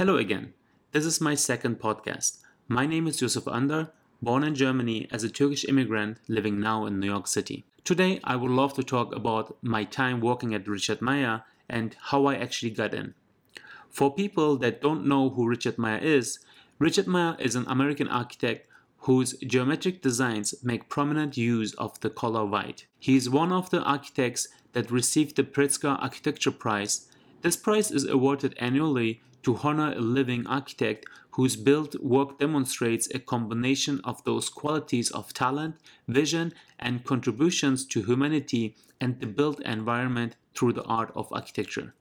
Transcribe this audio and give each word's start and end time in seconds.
Hello 0.00 0.16
again. 0.16 0.54
This 0.92 1.04
is 1.04 1.20
my 1.20 1.34
second 1.34 1.78
podcast. 1.78 2.38
My 2.68 2.86
name 2.86 3.06
is 3.06 3.20
Yusuf 3.20 3.46
Under, 3.46 3.90
born 4.22 4.42
in 4.42 4.54
Germany 4.54 5.06
as 5.12 5.24
a 5.24 5.28
Turkish 5.28 5.66
immigrant 5.66 6.16
living 6.26 6.58
now 6.58 6.86
in 6.86 6.98
New 6.98 7.06
York 7.06 7.26
City. 7.26 7.66
Today, 7.84 8.18
I 8.24 8.34
would 8.36 8.50
love 8.50 8.72
to 8.76 8.82
talk 8.82 9.14
about 9.14 9.58
my 9.60 9.84
time 9.84 10.22
working 10.22 10.54
at 10.54 10.66
Richard 10.66 11.02
Meier 11.02 11.42
and 11.68 11.94
how 12.00 12.24
I 12.24 12.36
actually 12.36 12.70
got 12.70 12.94
in. 12.94 13.12
For 13.90 14.10
people 14.10 14.56
that 14.56 14.80
don't 14.80 15.04
know 15.04 15.28
who 15.28 15.46
Richard 15.46 15.76
Meier 15.76 15.98
is, 15.98 16.38
Richard 16.78 17.06
Meier 17.06 17.36
is 17.38 17.54
an 17.54 17.66
American 17.68 18.08
architect 18.08 18.66
whose 19.00 19.34
geometric 19.40 20.00
designs 20.00 20.54
make 20.62 20.88
prominent 20.88 21.36
use 21.36 21.74
of 21.74 22.00
the 22.00 22.08
color 22.08 22.46
white. 22.46 22.86
He 22.98 23.16
is 23.16 23.28
one 23.28 23.52
of 23.52 23.68
the 23.68 23.82
architects 23.82 24.48
that 24.72 24.90
received 24.90 25.36
the 25.36 25.44
Pritzker 25.44 26.02
Architecture 26.02 26.52
Prize. 26.52 27.06
This 27.42 27.58
prize 27.58 27.90
is 27.90 28.06
awarded 28.06 28.54
annually 28.58 29.20
to 29.42 29.56
honor 29.62 29.92
a 29.92 30.00
living 30.00 30.46
architect 30.46 31.06
whose 31.32 31.56
built 31.56 31.94
work 32.02 32.38
demonstrates 32.38 33.08
a 33.14 33.18
combination 33.18 34.00
of 34.04 34.22
those 34.24 34.48
qualities 34.48 35.10
of 35.10 35.32
talent, 35.32 35.76
vision, 36.08 36.52
and 36.78 37.04
contributions 37.04 37.84
to 37.86 38.02
humanity 38.02 38.76
and 39.00 39.20
the 39.20 39.26
built 39.26 39.60
environment 39.60 40.36
through 40.54 40.72
the 40.72 40.84
art 40.84 41.12
of 41.14 41.32
architecture. 41.32 41.94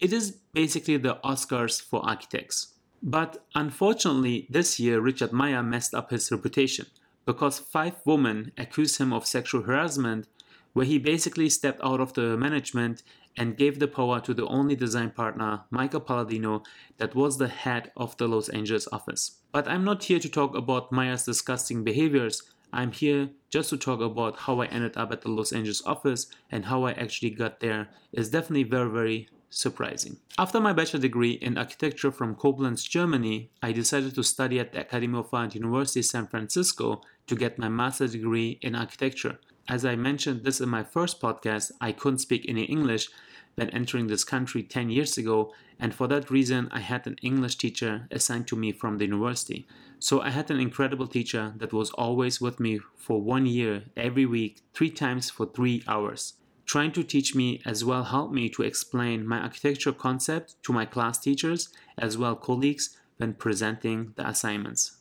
It 0.00 0.12
is 0.12 0.32
basically 0.52 0.96
the 0.96 1.16
Oscars 1.24 1.80
for 1.80 2.04
architects. 2.04 2.74
But 3.02 3.44
unfortunately, 3.54 4.46
this 4.50 4.80
year 4.80 5.00
Richard 5.00 5.32
Meier 5.32 5.62
messed 5.62 5.94
up 5.94 6.10
his 6.10 6.30
reputation 6.32 6.86
because 7.26 7.58
five 7.58 7.94
women 8.04 8.52
accused 8.58 8.98
him 8.98 9.12
of 9.12 9.26
sexual 9.26 9.62
harassment, 9.62 10.26
where 10.72 10.86
he 10.86 10.98
basically 10.98 11.48
stepped 11.48 11.80
out 11.82 12.00
of 12.00 12.14
the 12.14 12.36
management 12.36 13.02
and 13.36 13.56
gave 13.56 13.78
the 13.78 13.88
power 13.88 14.20
to 14.20 14.34
the 14.34 14.46
only 14.46 14.76
design 14.76 15.10
partner, 15.10 15.62
Michael 15.70 16.00
Palladino, 16.00 16.62
that 16.98 17.14
was 17.14 17.38
the 17.38 17.48
head 17.48 17.90
of 17.96 18.16
the 18.16 18.28
Los 18.28 18.48
Angeles 18.48 18.88
office. 18.92 19.38
But 19.52 19.68
I'm 19.68 19.84
not 19.84 20.04
here 20.04 20.20
to 20.20 20.28
talk 20.28 20.56
about 20.56 20.92
Meier's 20.92 21.24
disgusting 21.24 21.84
behaviors. 21.84 22.42
I'm 22.72 22.92
here 22.92 23.30
just 23.50 23.70
to 23.70 23.76
talk 23.76 24.00
about 24.00 24.40
how 24.40 24.60
I 24.60 24.66
ended 24.66 24.96
up 24.96 25.12
at 25.12 25.22
the 25.22 25.30
Los 25.30 25.52
Angeles 25.52 25.82
office 25.86 26.26
and 26.50 26.66
how 26.66 26.84
I 26.84 26.92
actually 26.92 27.30
got 27.30 27.60
there 27.60 27.88
is 28.12 28.30
definitely 28.30 28.64
very, 28.64 28.90
very 28.90 29.28
surprising. 29.50 30.16
After 30.36 30.60
my 30.60 30.72
bachelor 30.72 31.00
degree 31.00 31.32
in 31.32 31.56
architecture 31.56 32.10
from 32.10 32.34
Koblenz, 32.34 32.88
Germany, 32.88 33.50
I 33.62 33.72
decided 33.72 34.14
to 34.16 34.24
study 34.24 34.58
at 34.58 34.72
the 34.72 34.80
Academy 34.80 35.18
of 35.18 35.32
Art 35.32 35.54
University 35.54 36.02
San 36.02 36.26
Francisco 36.26 37.02
to 37.28 37.36
get 37.36 37.58
my 37.58 37.68
master's 37.68 38.12
degree 38.12 38.58
in 38.60 38.74
architecture. 38.74 39.38
As 39.68 39.84
I 39.84 39.96
mentioned 39.96 40.44
this 40.44 40.60
in 40.60 40.68
my 40.68 40.82
first 40.82 41.22
podcast, 41.22 41.72
I 41.80 41.92
couldn't 41.92 42.18
speak 42.18 42.44
any 42.48 42.64
English 42.64 43.08
when 43.54 43.70
entering 43.70 44.06
this 44.06 44.24
country 44.24 44.62
10 44.62 44.90
years 44.90 45.16
ago, 45.16 45.52
and 45.78 45.94
for 45.94 46.06
that 46.08 46.30
reason, 46.30 46.68
I 46.70 46.80
had 46.80 47.06
an 47.06 47.16
English 47.22 47.56
teacher 47.56 48.06
assigned 48.10 48.46
to 48.48 48.56
me 48.56 48.72
from 48.72 48.98
the 48.98 49.06
university. 49.06 49.66
So 49.98 50.20
I 50.20 50.30
had 50.30 50.50
an 50.50 50.60
incredible 50.60 51.06
teacher 51.06 51.54
that 51.56 51.72
was 51.72 51.90
always 51.90 52.40
with 52.40 52.60
me 52.60 52.80
for 52.96 53.20
one 53.20 53.46
year, 53.46 53.84
every 53.96 54.26
week, 54.26 54.60
three 54.72 54.90
times 54.90 55.30
for 55.30 55.46
three 55.46 55.82
hours. 55.88 56.34
Trying 56.66 56.92
to 56.92 57.02
teach 57.02 57.34
me 57.34 57.60
as 57.66 57.84
well 57.84 58.04
helped 58.04 58.32
me 58.32 58.48
to 58.50 58.62
explain 58.62 59.26
my 59.26 59.38
architecture 59.38 59.92
concept 59.92 60.62
to 60.62 60.72
my 60.72 60.86
class 60.86 61.18
teachers 61.18 61.68
as 61.98 62.16
well 62.16 62.36
colleagues 62.36 62.96
when 63.18 63.34
presenting 63.34 64.14
the 64.16 64.26
assignments. 64.28 64.96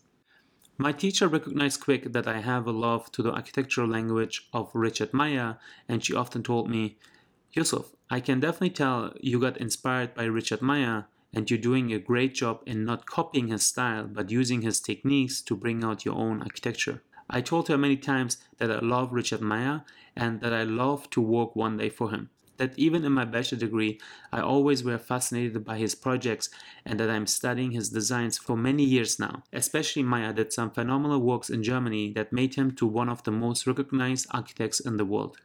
My 0.78 0.92
teacher 0.92 1.28
recognized 1.28 1.82
quick 1.82 2.12
that 2.14 2.28
I 2.28 2.42
have 2.42 2.68
a 2.68 2.72
love 2.72 3.12
to 3.14 3.22
the 3.22 3.32
architectural 3.32 3.88
language 3.88 4.48
of 4.54 4.72
Richard 4.74 5.14
Meier, 5.14 5.58
and 5.88 6.04
she 6.04 6.16
often 6.16 6.44
told 6.44 6.70
me, 6.70 6.98
Yusuf, 7.54 7.94
I 8.10 8.20
can 8.20 8.40
definitely 8.40 8.72
tell 8.72 9.14
you 9.22 9.40
got 9.40 9.58
inspired 9.58 10.16
by 10.16 10.24
Richard 10.26 10.62
Meier, 10.62 11.06
and 11.34 11.50
you're 11.50 11.60
doing 11.60 11.94
a 11.94 12.00
great 12.00 12.34
job 12.34 12.62
in 12.66 12.84
not 12.84 13.06
copying 13.06 13.48
his 13.48 13.64
style, 13.66 14.06
but 14.06 14.32
using 14.32 14.64
his 14.64 14.80
techniques 14.80 15.42
to 15.42 15.56
bring 15.56 15.84
out 15.84 16.04
your 16.04 16.16
own 16.16 16.42
architecture. 16.42 17.04
I 17.30 17.42
told 17.42 17.68
her 17.68 17.78
many 17.78 17.98
times 17.98 18.38
that 18.58 18.72
I 18.72 18.80
love 18.80 19.14
Richard 19.14 19.42
Meier 19.42 19.84
and 20.16 20.42
that 20.42 20.54
I 20.54 20.64
love 20.64 21.10
to 21.12 21.22
work 21.22 21.56
one 21.56 21.78
day 21.78 21.90
for 21.90 22.10
him 22.10 22.30
that 22.58 22.78
even 22.78 23.04
in 23.04 23.12
my 23.12 23.26
bachelor 23.26 23.58
degree, 23.58 24.00
I 24.32 24.40
always 24.42 24.84
were 24.84 24.98
fascinated 24.98 25.66
by 25.66 25.78
his 25.78 25.96
projects 25.96 26.50
and 26.86 27.00
that 27.00 27.10
I'm 27.10 27.28
studying 27.28 27.72
his 27.72 27.90
designs 27.90 28.38
for 28.38 28.56
many 28.56 28.84
years 28.84 29.20
now. 29.20 29.44
Especially 29.52 30.04
Meier 30.04 30.34
did 30.34 30.54
some 30.54 30.72
phenomenal 30.72 31.20
works 31.20 31.50
in 31.50 31.64
Germany 31.64 32.14
that 32.14 32.32
made 32.32 32.56
him 32.56 32.72
to 32.76 32.86
one 32.86 33.10
of 33.10 33.24
the 33.24 33.32
most 33.32 33.66
recognized 33.66 34.28
architects 34.32 34.80
in 34.80 34.98
the 34.98 35.06
world. 35.06 35.38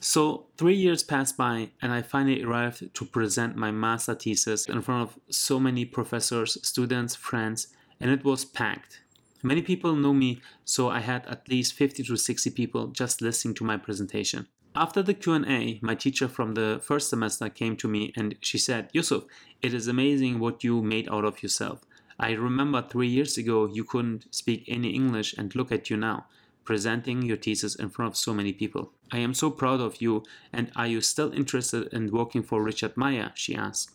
So, 0.00 0.46
three 0.56 0.76
years 0.76 1.02
passed 1.02 1.36
by, 1.36 1.70
and 1.82 1.92
I 1.92 2.02
finally 2.02 2.42
arrived 2.42 2.94
to 2.94 3.04
present 3.04 3.56
my 3.56 3.70
master 3.70 4.14
thesis 4.14 4.66
in 4.66 4.80
front 4.82 5.02
of 5.02 5.18
so 5.30 5.60
many 5.60 5.84
professors, 5.84 6.56
students, 6.66 7.14
friends, 7.14 7.68
and 8.00 8.10
it 8.10 8.24
was 8.24 8.44
packed. 8.44 9.02
Many 9.42 9.62
people 9.62 9.94
know 9.96 10.12
me, 10.12 10.40
so 10.64 10.88
I 10.88 11.00
had 11.00 11.26
at 11.26 11.48
least 11.48 11.72
50 11.74 12.02
to 12.04 12.16
60 12.16 12.50
people 12.50 12.88
just 12.88 13.22
listening 13.22 13.54
to 13.54 13.64
my 13.64 13.76
presentation. 13.76 14.48
After 14.74 15.02
the 15.02 15.14
Q&A, 15.14 15.80
my 15.82 15.94
teacher 15.94 16.28
from 16.28 16.54
the 16.54 16.80
first 16.82 17.08
semester 17.08 17.48
came 17.48 17.76
to 17.76 17.88
me 17.88 18.12
and 18.16 18.36
she 18.40 18.56
said, 18.56 18.88
Yusuf, 18.92 19.24
it 19.62 19.74
is 19.74 19.88
amazing 19.88 20.38
what 20.38 20.62
you 20.62 20.80
made 20.80 21.08
out 21.10 21.24
of 21.24 21.42
yourself. 21.42 21.80
I 22.20 22.32
remember 22.32 22.82
three 22.82 23.08
years 23.08 23.36
ago 23.36 23.66
you 23.66 23.82
couldn't 23.82 24.32
speak 24.32 24.64
any 24.68 24.90
English 24.90 25.34
and 25.36 25.54
look 25.56 25.72
at 25.72 25.90
you 25.90 25.96
now, 25.96 26.26
presenting 26.64 27.22
your 27.22 27.36
thesis 27.36 27.74
in 27.74 27.90
front 27.90 28.12
of 28.12 28.16
so 28.16 28.34
many 28.34 28.52
people. 28.52 28.92
I 29.10 29.18
am 29.18 29.34
so 29.34 29.50
proud 29.50 29.80
of 29.80 30.00
you 30.00 30.22
and 30.52 30.70
are 30.76 30.86
you 30.86 31.00
still 31.00 31.32
interested 31.32 31.92
in 31.92 32.10
working 32.10 32.42
for 32.42 32.62
Richard 32.62 32.96
Meier? 32.96 33.32
she 33.34 33.54
asked. 33.54 33.90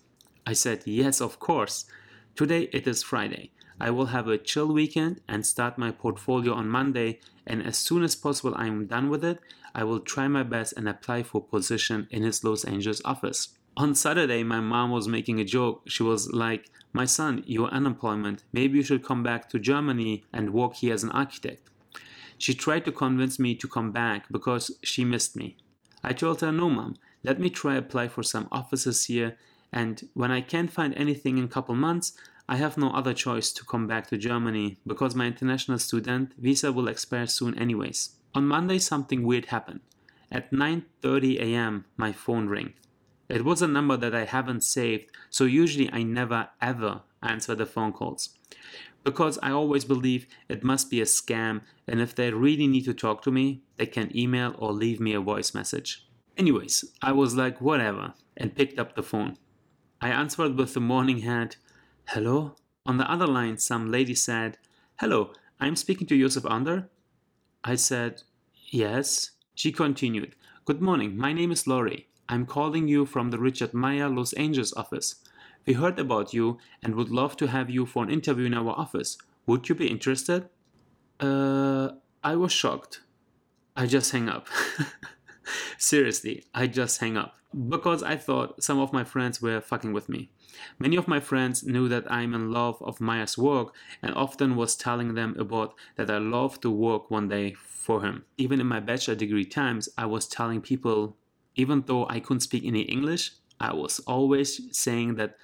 I 0.46 0.53
said, 0.53 0.84
yes, 0.86 1.22
of 1.22 1.40
course. 1.40 1.86
Today 2.36 2.70
it 2.74 2.88
is 2.88 3.04
Friday. 3.04 3.52
I 3.80 3.90
will 3.92 4.08
have 4.08 4.28
a 4.28 4.38
chill 4.38 4.72
weekend 4.72 5.22
and 5.28 5.46
start 5.46 5.78
my 5.78 5.92
portfolio 5.92 6.54
on 6.54 6.70
Monday 6.70 7.20
and 7.48 7.62
as 7.66 7.78
soon 7.78 8.04
as 8.04 8.16
possible 8.16 8.54
I 8.56 8.68
am 8.68 8.88
done 8.88 9.09
with 9.09 9.24
it, 9.24 9.40
I 9.74 9.84
will 9.84 10.00
try 10.00 10.28
my 10.28 10.44
best 10.44 10.74
and 10.78 10.88
apply 10.88 11.24
for 11.24 11.42
position 11.42 12.08
in 12.09 12.24
his 12.24 12.44
Los 12.44 12.64
Angeles 12.64 13.02
office. 13.04 13.50
On 13.78 13.94
Saturday, 13.94 14.42
my 14.42 14.62
mom 14.62 14.92
was 14.92 15.08
making 15.08 15.42
a 15.42 15.44
joke. 15.44 15.81
She 15.88 16.02
was 16.02 16.31
like, 16.31 16.70
My 16.94 17.04
son, 17.04 17.44
you're 17.46 17.68
unemployment. 17.68 18.46
Maybe 18.54 18.78
you 18.78 18.84
should 18.84 19.04
come 19.04 19.22
back 19.22 19.50
to 19.50 19.59
Germany 19.59 20.24
and 20.31 20.54
work 20.54 20.75
here 20.75 20.94
as 20.94 21.04
an 21.04 21.12
architect. 21.12 21.70
She 22.38 22.53
tried 22.53 22.85
to 22.85 22.91
convince 22.91 23.40
me 23.40 23.56
to 23.56 23.68
come 23.68 23.91
back 23.91 24.25
because 24.31 24.72
she 24.84 25.06
missed 25.06 25.35
me. 25.35 25.57
I 26.03 26.13
told 26.13 26.41
her, 26.41 26.51
No, 26.51 26.69
mom, 26.69 26.97
let 27.23 27.40
me 27.40 27.50
try 27.50 27.75
apply 27.75 28.09
for 28.09 28.23
some 28.23 28.47
offices 28.51 29.06
here, 29.06 29.38
and 29.72 30.07
when 30.13 30.31
I 30.31 30.41
can't 30.41 30.72
find 30.72 30.94
anything 30.95 31.38
in 31.38 31.45
a 31.45 31.50
couple 31.50 31.75
months, 31.75 32.13
I 32.47 32.57
have 32.57 32.78
no 32.78 32.91
other 32.91 33.13
choice 33.13 33.51
to 33.53 33.66
come 33.66 33.88
back 33.88 34.07
to 34.07 34.18
Germany 34.18 34.78
because 34.85 35.16
my 35.16 35.25
international 35.25 35.79
student 35.79 36.34
visa 36.38 36.72
will 36.72 36.88
expire 36.88 37.25
soon 37.25 37.57
anyways. 37.57 38.12
On 38.35 38.47
Monday 38.47 38.78
something 38.78 39.24
weird 39.24 39.45
happened. 39.45 39.79
At 40.31 40.51
9:30 40.51 41.40
a.m. 41.40 41.85
my 41.97 42.12
phone 42.12 42.47
rang. 42.47 42.74
It 43.28 43.44
was 43.44 43.63
a 43.63 43.68
number 43.68 43.97
that 43.97 44.13
I 44.13 44.25
haven't 44.25 44.63
saved, 44.63 45.09
so 45.31 45.45
usually 45.45 45.91
I 45.91 46.03
never 46.03 46.50
ever 46.62 47.01
answer 47.24 47.56
the 47.56 47.66
phone 47.66 47.94
calls. 47.94 48.29
Because 49.06 49.40
I 49.42 49.52
always 49.52 49.86
believe 49.86 50.28
it 50.50 50.64
must 50.64 50.90
be 50.90 51.00
a 51.00 51.06
scam 51.06 51.62
and 51.88 52.02
if 52.02 52.14
they 52.16 52.32
really 52.32 52.68
need 52.68 52.86
to 52.86 52.94
talk 52.94 53.22
to 53.22 53.32
me, 53.32 53.62
they 53.78 53.86
can 53.86 54.16
email 54.18 54.56
or 54.58 54.74
leave 54.74 55.00
me 55.00 55.14
a 55.14 55.22
voice 55.22 55.54
message. 55.54 56.06
Anyways, 56.38 56.84
I 57.02 57.14
was 57.14 57.36
like 57.36 57.62
whatever 57.62 58.16
and 58.36 58.56
picked 58.56 58.80
up 58.80 58.96
the 58.96 59.04
phone. 59.04 59.38
I 60.02 60.10
answered 60.10 60.58
with 60.58 60.74
the 60.74 60.82
morning 60.82 61.20
hat, 61.20 61.56
Hello? 62.10 62.56
On 62.86 62.98
the 62.98 63.10
other 63.10 63.28
line, 63.28 63.58
some 63.58 63.92
lady 63.92 64.16
said, 64.16 64.58
Hello, 65.00 65.34
I'm 65.60 65.76
speaking 65.76 66.08
to 66.08 66.20
Joseph 66.20 66.46
Under. 66.46 66.90
I 67.64 67.76
said, 67.76 68.24
Yes. 68.70 69.32
She 69.54 69.72
continued, 69.72 70.36
Good 70.66 70.82
morning, 70.82 71.16
my 71.16 71.32
name 71.32 71.52
is 71.52 71.68
Laurie. 71.68 72.08
I'm 72.28 72.48
calling 72.48 72.88
you 72.88 73.06
from 73.06 73.30
the 73.30 73.38
Richard 73.38 73.74
Meier 73.74 74.10
Los 74.10 74.34
Angeles 74.34 74.74
office. 74.74 75.16
We 75.66 75.74
heard 75.74 75.98
about 76.00 76.34
you 76.34 76.59
and 76.84 76.96
would 76.96 77.09
love 77.09 77.36
to 77.38 77.48
have 77.48 77.70
you 77.70 77.86
for 77.86 78.03
an 78.03 78.12
interview 78.12 78.45
in 78.45 78.54
our 78.54 78.72
office. 78.72 79.18
Would 79.48 79.68
you 79.68 79.75
be 79.75 79.88
interested? 79.88 80.48
Uh, 81.19 81.89
I 82.24 82.36
was 82.36 82.51
shocked. 82.51 83.01
I 83.75 83.88
just 83.88 84.12
hang 84.12 84.30
up. 84.30 84.48
Seriously, 85.78 86.45
I 86.54 86.68
just 86.68 87.00
hang 87.00 87.18
up 87.18 87.36
because 87.69 88.04
I 88.04 88.16
thought 88.16 88.63
some 88.63 88.80
of 88.80 88.94
my 88.94 89.04
friends 89.04 89.42
were 89.42 89.60
fucking 89.60 89.94
with 89.94 90.07
me. 90.07 90.30
Many 90.80 90.95
of 90.95 91.07
my 91.07 91.19
friends 91.19 91.63
knew 91.63 91.88
that 91.89 92.10
I'm 92.12 92.34
in 92.34 92.51
love 92.51 92.81
of 92.81 93.01
Meier's 93.01 93.38
work 93.38 93.74
and 94.01 94.13
often 94.13 94.56
was 94.56 94.75
telling 94.75 95.16
them 95.16 95.36
about 95.38 95.74
that 95.95 96.10
I 96.10 96.19
love 96.19 96.62
to 96.62 96.69
work 96.69 97.10
one 97.10 97.28
day 97.28 97.54
for 97.54 98.01
him. 98.01 98.25
Even 98.38 98.62
in 98.62 98.68
my 98.68 98.80
bachelor 98.80 99.16
degree 99.16 99.45
times, 99.45 99.89
I 99.98 100.06
was 100.06 100.28
telling 100.28 100.62
people, 100.62 101.18
even 101.56 101.84
though 101.88 102.07
I 102.07 102.19
couldn't 102.19 102.42
speak 102.42 102.66
any 102.66 102.81
English, 102.81 103.31
I 103.60 103.74
was 103.74 104.00
always 104.01 104.62
saying 104.72 105.16
that 105.16 105.38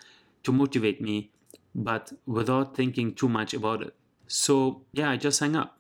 to 0.44 0.52
motivate 0.52 1.02
me, 1.02 1.32
but 1.74 2.14
without 2.26 2.76
thinking 2.76 3.14
too 3.14 3.30
much 3.30 3.54
about 3.54 3.82
it. 3.82 3.96
So 4.28 4.84
yeah, 4.92 5.10
I 5.12 5.18
just 5.18 5.40
hung 5.40 5.56
up. 5.56 5.78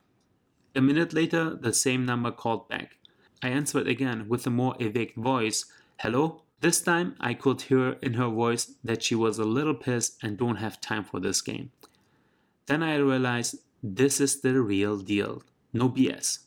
A 0.76 0.82
minute 0.82 1.14
later, 1.14 1.56
the 1.56 1.74
same 1.74 2.06
number 2.06 2.32
called 2.32 2.70
back. 2.70 2.98
I 3.44 3.50
answered 3.50 3.88
again 3.88 4.28
with 4.30 4.46
a 4.48 4.50
more 4.50 4.76
awake 4.80 5.16
voice. 5.16 5.66
Hello? 6.00 6.44
This 6.62 6.80
time 6.80 7.16
I 7.20 7.34
could 7.34 7.64
hear 7.64 7.98
in 8.04 8.14
her 8.14 8.30
voice 8.30 8.76
that 8.84 9.02
she 9.02 9.16
was 9.16 9.40
a 9.40 9.44
little 9.44 9.74
pissed 9.74 10.18
and 10.22 10.38
don't 10.38 10.58
have 10.58 10.80
time 10.80 11.04
for 11.04 11.20
this 11.20 11.42
game. 11.42 11.72
Then 12.68 12.84
I 12.84 12.98
realized 12.98 13.56
this 13.82 14.22
is 14.22 14.42
the 14.42 14.62
real 14.62 14.98
deal. 15.00 15.44
No 15.74 15.90
BS. 15.90 16.40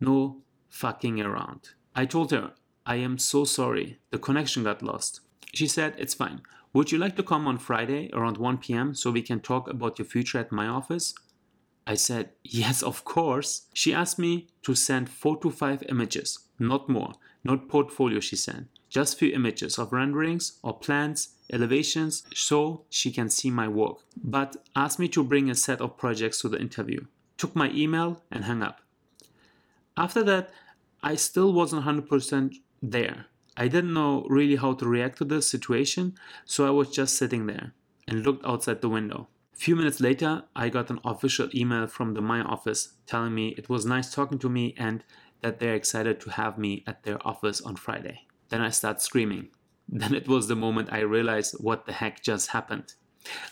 No 0.00 0.42
fucking 0.68 1.20
around. 1.20 1.70
I 1.94 2.04
told 2.04 2.30
her, 2.30 2.52
I 2.84 2.96
am 2.96 3.18
so 3.18 3.44
sorry. 3.44 3.98
The 4.10 4.18
connection 4.18 4.62
got 4.62 4.82
lost. 4.82 5.20
She 5.52 5.66
said, 5.66 5.94
It's 5.98 6.14
fine. 6.14 6.42
Would 6.76 6.92
you 6.92 6.98
like 6.98 7.16
to 7.16 7.22
come 7.22 7.48
on 7.48 7.56
Friday 7.56 8.10
around 8.12 8.36
1 8.36 8.58
p.m. 8.58 8.94
so 8.94 9.10
we 9.10 9.22
can 9.22 9.40
talk 9.40 9.66
about 9.66 9.98
your 9.98 10.04
future 10.04 10.38
at 10.38 10.52
my 10.52 10.66
office? 10.66 11.14
I 11.86 11.94
said, 11.94 12.32
Yes, 12.44 12.82
of 12.82 13.02
course. 13.02 13.62
She 13.72 13.94
asked 13.94 14.18
me 14.18 14.48
to 14.60 14.74
send 14.74 15.08
four 15.08 15.38
to 15.38 15.50
five 15.50 15.82
images, 15.88 16.38
not 16.58 16.86
more, 16.86 17.14
not 17.42 17.70
portfolio, 17.70 18.20
she 18.20 18.36
said, 18.36 18.68
just 18.90 19.18
few 19.18 19.32
images 19.32 19.78
of 19.78 19.90
renderings 19.90 20.58
or 20.62 20.78
plans, 20.78 21.30
elevations, 21.50 22.24
so 22.34 22.84
she 22.90 23.10
can 23.10 23.30
see 23.30 23.50
my 23.50 23.68
work. 23.68 24.00
But 24.22 24.56
asked 24.76 24.98
me 24.98 25.08
to 25.08 25.24
bring 25.24 25.48
a 25.48 25.54
set 25.54 25.80
of 25.80 25.96
projects 25.96 26.42
to 26.42 26.50
the 26.50 26.60
interview. 26.60 27.06
Took 27.38 27.56
my 27.56 27.70
email 27.70 28.22
and 28.30 28.44
hung 28.44 28.62
up. 28.62 28.82
After 29.96 30.22
that, 30.24 30.50
I 31.02 31.14
still 31.14 31.54
wasn't 31.54 31.86
100% 31.86 32.56
there. 32.82 33.28
I 33.56 33.68
didn't 33.68 33.94
know 33.94 34.26
really 34.28 34.56
how 34.56 34.74
to 34.74 34.88
react 34.88 35.18
to 35.18 35.24
this 35.24 35.48
situation, 35.48 36.14
so 36.44 36.66
I 36.66 36.70
was 36.70 36.90
just 36.90 37.16
sitting 37.16 37.46
there 37.46 37.72
and 38.06 38.24
looked 38.24 38.44
outside 38.44 38.82
the 38.82 38.88
window. 38.88 39.28
A 39.54 39.56
few 39.56 39.74
minutes 39.74 40.00
later, 40.00 40.44
I 40.54 40.68
got 40.68 40.90
an 40.90 41.00
official 41.04 41.48
email 41.54 41.86
from 41.86 42.12
the 42.12 42.20
Meier 42.20 42.46
office 42.46 42.92
telling 43.06 43.34
me 43.34 43.54
it 43.56 43.70
was 43.70 43.86
nice 43.86 44.12
talking 44.12 44.38
to 44.40 44.50
me 44.50 44.74
and 44.76 45.02
that 45.40 45.58
they're 45.58 45.74
excited 45.74 46.20
to 46.20 46.30
have 46.30 46.58
me 46.58 46.84
at 46.86 47.04
their 47.04 47.26
office 47.26 47.62
on 47.62 47.76
Friday. 47.76 48.26
Then 48.50 48.60
I 48.60 48.70
start 48.70 49.00
screaming. 49.00 49.48
Then 49.88 50.14
it 50.14 50.26
was 50.26 50.48
the 50.48 50.56
moment 50.56 50.92
I 50.92 50.98
realized 51.00 51.54
what 51.60 51.86
the 51.86 51.92
heck 51.92 52.20
just 52.20 52.50
happened. 52.50 52.94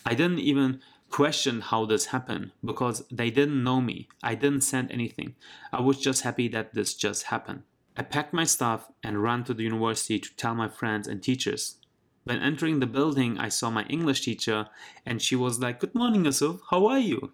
I 0.04 0.14
didn't 0.14 0.40
even 0.40 0.80
question 1.08 1.60
how 1.60 1.86
this 1.86 2.06
happened 2.06 2.50
because 2.64 3.04
they 3.08 3.30
didn't 3.30 3.62
know 3.62 3.80
me. 3.80 4.08
I 4.22 4.34
didn't 4.34 4.62
send 4.62 4.90
anything. 4.90 5.36
I 5.72 5.80
was 5.80 6.00
just 6.00 6.22
happy 6.22 6.48
that 6.48 6.74
this 6.74 6.92
just 6.94 7.24
happened. 7.24 7.62
I 7.96 8.02
packed 8.02 8.32
my 8.32 8.44
stuff 8.44 8.90
and 9.02 9.22
ran 9.22 9.44
to 9.44 9.54
the 9.54 9.62
university 9.62 10.18
to 10.18 10.36
tell 10.36 10.54
my 10.54 10.68
friends 10.68 11.06
and 11.06 11.22
teachers. 11.22 11.76
When 12.24 12.40
entering 12.40 12.80
the 12.80 12.86
building, 12.86 13.38
I 13.38 13.48
saw 13.48 13.70
my 13.70 13.84
English 13.84 14.22
teacher 14.22 14.68
and 15.06 15.22
she 15.22 15.36
was 15.36 15.60
like, 15.60 15.80
Good 15.80 15.94
morning, 15.94 16.24
Yusuf, 16.24 16.60
how 16.70 16.86
are 16.86 16.98
you? 16.98 17.32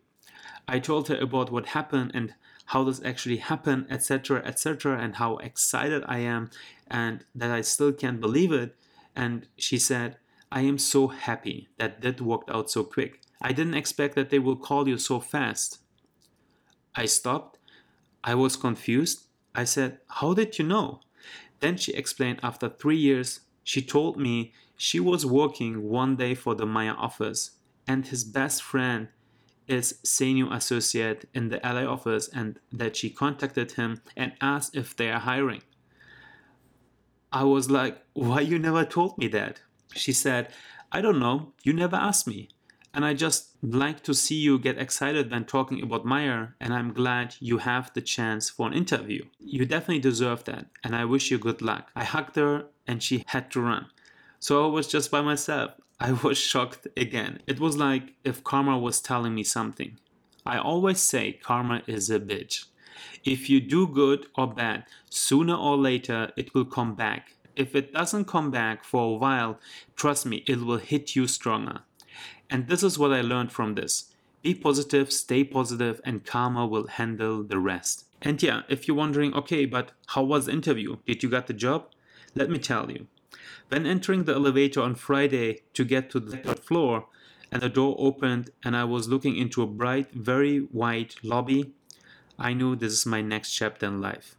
I 0.68 0.78
told 0.78 1.08
her 1.08 1.16
about 1.16 1.50
what 1.50 1.66
happened 1.66 2.10
and 2.14 2.34
how 2.66 2.84
this 2.84 3.00
actually 3.04 3.38
happened, 3.38 3.86
etc., 3.90 4.42
etc., 4.44 4.98
and 4.98 5.16
how 5.16 5.38
excited 5.38 6.04
I 6.06 6.18
am 6.18 6.50
and 6.88 7.24
that 7.34 7.50
I 7.50 7.62
still 7.62 7.92
can't 7.92 8.20
believe 8.20 8.52
it. 8.52 8.76
And 9.16 9.46
she 9.56 9.78
said, 9.78 10.18
I 10.52 10.62
am 10.62 10.78
so 10.78 11.08
happy 11.08 11.68
that 11.78 12.02
that 12.02 12.20
worked 12.20 12.50
out 12.50 12.70
so 12.70 12.84
quick. 12.84 13.20
I 13.40 13.52
didn't 13.52 13.74
expect 13.74 14.14
that 14.16 14.30
they 14.30 14.38
will 14.38 14.56
call 14.56 14.86
you 14.88 14.98
so 14.98 15.20
fast. 15.20 15.78
I 16.94 17.06
stopped. 17.06 17.58
I 18.22 18.34
was 18.34 18.56
confused. 18.56 19.26
I 19.54 19.64
said, 19.64 19.98
How 20.08 20.34
did 20.34 20.58
you 20.58 20.64
know? 20.64 21.00
Then 21.60 21.76
she 21.76 21.92
explained 21.92 22.40
after 22.42 22.68
three 22.68 22.96
years, 22.96 23.40
she 23.62 23.82
told 23.82 24.16
me 24.16 24.52
she 24.76 24.98
was 24.98 25.26
working 25.26 25.88
one 25.88 26.16
day 26.16 26.34
for 26.34 26.54
the 26.54 26.66
Meier 26.66 26.96
office 26.96 27.52
and 27.86 28.06
his 28.06 28.24
best 28.24 28.62
friend 28.62 29.08
is 29.68 29.98
senior 30.02 30.52
associate 30.52 31.28
in 31.34 31.48
the 31.48 31.60
LA 31.62 31.84
office 31.84 32.28
and 32.28 32.58
that 32.72 32.96
she 32.96 33.10
contacted 33.10 33.72
him 33.72 34.00
and 34.16 34.32
asked 34.40 34.74
if 34.74 34.96
they 34.96 35.10
are 35.10 35.20
hiring. 35.20 35.62
I 37.32 37.44
was 37.44 37.70
like, 37.70 38.02
Why 38.14 38.40
you 38.40 38.58
never 38.58 38.84
told 38.84 39.18
me 39.18 39.28
that? 39.28 39.60
She 39.94 40.12
said, 40.12 40.52
I 40.90 41.00
don't 41.00 41.20
know, 41.20 41.52
you 41.62 41.72
never 41.72 41.96
asked 41.96 42.26
me. 42.26 42.48
And 42.92 43.04
I 43.04 43.14
just 43.14 43.49
like 43.62 44.02
to 44.04 44.14
see 44.14 44.36
you 44.36 44.58
get 44.58 44.78
excited 44.78 45.30
when 45.30 45.44
talking 45.44 45.82
about 45.82 46.06
Meier, 46.06 46.54
and 46.60 46.72
I'm 46.72 46.92
glad 46.94 47.36
you 47.40 47.58
have 47.58 47.92
the 47.92 48.00
chance 48.00 48.48
for 48.48 48.66
an 48.66 48.72
interview. 48.72 49.24
You 49.38 49.66
definitely 49.66 50.00
deserve 50.00 50.44
that, 50.44 50.66
and 50.82 50.96
I 50.96 51.04
wish 51.04 51.30
you 51.30 51.38
good 51.38 51.60
luck. 51.60 51.90
I 51.94 52.04
hugged 52.04 52.36
her, 52.36 52.66
and 52.86 53.02
she 53.02 53.24
had 53.28 53.50
to 53.52 53.60
run. 53.60 53.86
So 54.38 54.64
I 54.64 54.68
was 54.68 54.86
just 54.86 55.10
by 55.10 55.20
myself. 55.20 55.72
I 56.00 56.12
was 56.12 56.38
shocked 56.38 56.86
again. 56.96 57.40
It 57.46 57.60
was 57.60 57.76
like 57.76 58.14
if 58.24 58.42
karma 58.42 58.78
was 58.78 59.02
telling 59.02 59.34
me 59.34 59.44
something. 59.44 59.98
I 60.46 60.58
always 60.58 61.00
say 61.00 61.32
karma 61.32 61.82
is 61.86 62.08
a 62.08 62.18
bitch. 62.18 62.64
If 63.24 63.50
you 63.50 63.60
do 63.60 63.86
good 63.86 64.26
or 64.34 64.46
bad, 64.46 64.84
sooner 65.10 65.54
or 65.54 65.76
later 65.76 66.32
it 66.38 66.54
will 66.54 66.64
come 66.64 66.94
back. 66.94 67.34
If 67.54 67.74
it 67.74 67.92
doesn't 67.92 68.24
come 68.24 68.50
back 68.50 68.84
for 68.84 69.04
a 69.04 69.16
while, 69.18 69.60
trust 69.94 70.24
me, 70.24 70.42
it 70.46 70.60
will 70.62 70.78
hit 70.78 71.14
you 71.14 71.26
stronger. 71.26 71.80
And 72.48 72.68
this 72.68 72.82
is 72.82 72.98
what 72.98 73.12
I 73.12 73.20
learned 73.20 73.52
from 73.52 73.74
this. 73.74 74.12
Be 74.42 74.54
positive, 74.54 75.12
stay 75.12 75.44
positive, 75.44 76.00
and 76.04 76.24
karma 76.24 76.66
will 76.66 76.86
handle 76.86 77.42
the 77.42 77.58
rest. 77.58 78.06
And 78.22 78.42
yeah, 78.42 78.62
if 78.68 78.86
you're 78.86 78.96
wondering, 78.96 79.34
okay, 79.34 79.66
but 79.66 79.92
how 80.08 80.24
was 80.24 80.46
the 80.46 80.52
interview? 80.52 80.96
Did 81.06 81.22
you 81.22 81.30
get 81.30 81.46
the 81.46 81.52
job? 81.52 81.90
Let 82.34 82.50
me 82.50 82.58
tell 82.58 82.90
you. 82.90 83.06
When 83.68 83.86
entering 83.86 84.24
the 84.24 84.34
elevator 84.34 84.80
on 84.80 84.94
Friday 84.94 85.60
to 85.74 85.84
get 85.84 86.10
to 86.10 86.20
the 86.20 86.36
third 86.36 86.60
floor, 86.60 87.06
and 87.52 87.62
the 87.62 87.68
door 87.68 87.96
opened, 87.98 88.50
and 88.64 88.76
I 88.76 88.84
was 88.84 89.08
looking 89.08 89.36
into 89.36 89.62
a 89.62 89.66
bright, 89.66 90.12
very 90.12 90.58
white 90.58 91.16
lobby, 91.22 91.72
I 92.38 92.54
knew 92.54 92.76
this 92.76 92.92
is 92.92 93.06
my 93.06 93.20
next 93.20 93.52
chapter 93.52 93.86
in 93.86 94.00
life. 94.00 94.36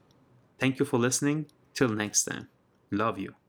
Thank 0.59 0.79
you 0.79 0.85
for 0.85 0.97
listening. 0.97 1.47
Till 1.73 1.89
next 1.89 2.25
time. 2.25 2.49
Love 2.91 3.17
you. 3.17 3.40